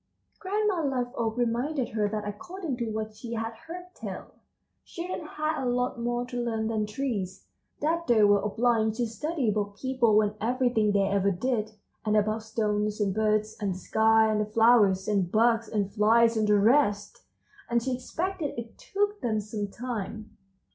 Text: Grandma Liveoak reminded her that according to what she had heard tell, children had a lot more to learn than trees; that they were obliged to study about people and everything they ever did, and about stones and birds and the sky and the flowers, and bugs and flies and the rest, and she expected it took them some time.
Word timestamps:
Grandma 0.39 0.81
Liveoak 0.83 1.37
reminded 1.37 1.89
her 1.89 2.09
that 2.09 2.27
according 2.27 2.75
to 2.77 2.89
what 2.89 3.13
she 3.15 3.33
had 3.33 3.53
heard 3.53 3.89
tell, 3.93 4.31
children 4.83 5.27
had 5.27 5.63
a 5.63 5.69
lot 5.69 5.99
more 5.99 6.25
to 6.25 6.41
learn 6.41 6.65
than 6.67 6.87
trees; 6.87 7.45
that 7.81 8.07
they 8.07 8.23
were 8.23 8.41
obliged 8.41 8.95
to 8.95 9.05
study 9.05 9.47
about 9.49 9.75
people 9.77 10.19
and 10.23 10.33
everything 10.41 10.91
they 10.91 11.03
ever 11.07 11.29
did, 11.29 11.73
and 12.03 12.17
about 12.17 12.41
stones 12.41 12.99
and 12.99 13.13
birds 13.13 13.55
and 13.61 13.75
the 13.75 13.77
sky 13.77 14.31
and 14.31 14.41
the 14.41 14.45
flowers, 14.49 15.07
and 15.07 15.31
bugs 15.31 15.69
and 15.69 15.93
flies 15.93 16.35
and 16.35 16.47
the 16.47 16.57
rest, 16.57 17.21
and 17.69 17.83
she 17.83 17.93
expected 17.93 18.55
it 18.57 18.79
took 18.79 19.21
them 19.21 19.39
some 19.39 19.67
time. 19.67 20.35